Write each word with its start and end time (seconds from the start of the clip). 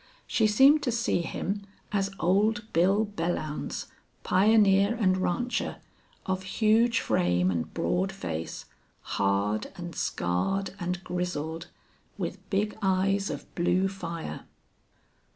She 0.25 0.47
seemed 0.47 0.81
to 0.81 0.91
see 0.91 1.21
him 1.21 1.61
as 1.91 2.09
old 2.19 2.65
Bill 2.73 3.05
Belllounds, 3.05 3.85
pioneer 4.23 4.95
and 4.95 5.15
rancher, 5.15 5.75
of 6.25 6.41
huge 6.41 6.99
frame 6.99 7.51
and 7.51 7.71
broad 7.71 8.11
face, 8.11 8.65
hard 9.01 9.71
and 9.77 9.93
scarred 9.93 10.73
and 10.79 11.03
grizzled, 11.03 11.67
with 12.17 12.49
big 12.49 12.75
eyes 12.81 13.29
of 13.29 13.53
blue 13.53 13.87
fire. 13.87 14.45